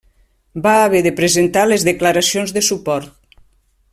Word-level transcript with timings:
Va 0.67 0.71
haver 0.85 1.01
de 1.07 1.11
presentar 1.19 1.67
les 1.69 1.85
declaracions 1.91 2.57
de 2.59 2.67
suport. 2.71 3.15